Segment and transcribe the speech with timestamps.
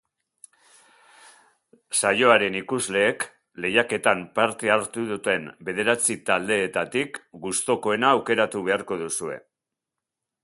[1.99, 3.25] Saioaren ikusleek
[3.65, 9.37] lehiaketan parte hartu duten bederatzi taldeetatik gustokoena aukeratu beharko duzue.